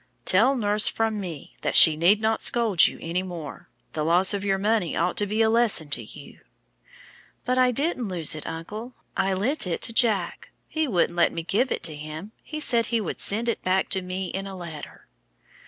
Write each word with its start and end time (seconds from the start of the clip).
"Tell 0.25 0.55
nurse 0.55 0.87
from 0.87 1.19
me 1.19 1.55
that 1.61 1.75
she 1.75 1.93
is 1.95 2.17
not 2.17 2.39
to 2.39 2.45
scold 2.45 2.87
you 2.87 2.97
any 3.01 3.21
more. 3.21 3.69
The 3.93 4.03
loss 4.03 4.33
of 4.33 4.43
your 4.43 4.57
money 4.57 4.97
ought 4.97 5.15
to 5.17 5.27
be 5.27 5.43
a 5.43 5.49
lesson 5.51 5.91
to 5.91 6.01
you." 6.03 6.39
"But 7.45 7.59
I 7.59 7.69
didn't 7.69 8.07
lose 8.07 8.33
it, 8.33 8.47
uncle. 8.47 8.95
I 9.15 9.33
lent 9.33 9.67
it 9.67 9.83
to 9.83 9.93
Jack. 9.93 10.49
He 10.67 10.87
wouldn't 10.87 11.15
let 11.15 11.31
me 11.31 11.43
give 11.43 11.71
it 11.71 11.83
to 11.83 11.95
him; 11.95 12.31
he 12.41 12.59
said 12.59 12.87
he 12.87 12.99
would 12.99 13.19
send 13.21 13.47
it 13.47 13.61
back 13.63 13.89
to 13.89 14.01
me 14.01 14.29
in 14.29 14.47
a 14.47 14.57
letter." 14.57 15.05